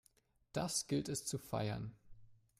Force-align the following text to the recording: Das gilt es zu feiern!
Das 0.51 0.87
gilt 0.87 1.09
es 1.09 1.25
zu 1.27 1.37
feiern! 1.37 1.93